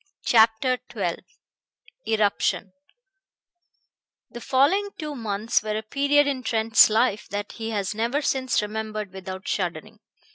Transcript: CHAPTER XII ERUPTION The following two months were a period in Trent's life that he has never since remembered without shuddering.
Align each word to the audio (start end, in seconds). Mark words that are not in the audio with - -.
CHAPTER 0.25 0.79
XII 0.91 1.17
ERUPTION 2.07 2.73
The 4.31 4.41
following 4.41 4.89
two 4.97 5.15
months 5.15 5.61
were 5.61 5.77
a 5.77 5.83
period 5.83 6.25
in 6.25 6.41
Trent's 6.41 6.89
life 6.89 7.29
that 7.29 7.51
he 7.51 7.69
has 7.69 7.93
never 7.93 8.19
since 8.19 8.63
remembered 8.63 9.13
without 9.13 9.47
shuddering. 9.47 9.99